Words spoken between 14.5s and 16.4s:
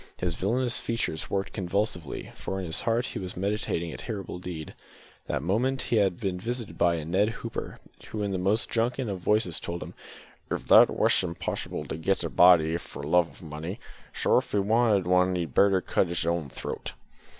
'e wanted one he'd better cut's